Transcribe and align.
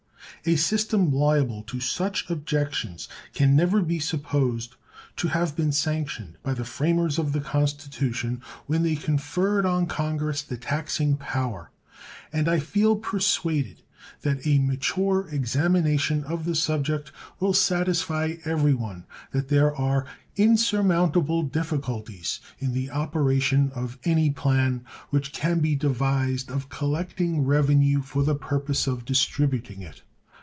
A 0.43 0.55
system 0.55 1.11
liable 1.13 1.61
to 1.63 1.79
such 1.79 2.27
objections 2.27 3.07
can 3.31 3.55
never 3.55 3.79
be 3.79 3.99
supposed 3.99 4.75
to 5.17 5.27
have 5.27 5.55
been 5.55 5.71
sanctioned 5.71 6.39
by 6.41 6.55
the 6.55 6.65
framers 6.65 7.19
of 7.19 7.31
the 7.31 7.41
Constitution 7.41 8.41
when 8.65 8.81
they 8.81 8.95
conferred 8.95 9.67
on 9.67 9.85
Congress 9.85 10.41
the 10.41 10.57
taxing 10.57 11.15
power, 11.15 11.69
and 12.33 12.49
I 12.49 12.57
feel 12.57 12.95
persuaded 12.95 13.83
that 14.21 14.47
a 14.47 14.57
mature 14.57 15.27
examination 15.29 16.23
of 16.23 16.45
the 16.45 16.55
subject 16.55 17.11
will 17.39 17.53
satisfy 17.53 18.37
everyone 18.43 19.05
that 19.33 19.49
there 19.49 19.75
are 19.75 20.07
insurmountable 20.37 21.43
difficulties 21.43 22.39
in 22.57 22.73
the 22.73 22.89
operation 22.89 23.71
of 23.75 23.99
any 24.05 24.31
plan 24.31 24.85
which 25.11 25.33
can 25.33 25.59
be 25.59 25.75
devised 25.75 26.49
of 26.49 26.67
collecting 26.69 27.43
revenue 27.45 28.01
for 28.01 28.23
the 28.23 28.33
purpose 28.33 28.87
of 28.87 29.05
distributing 29.05 29.83
it. 29.83 30.01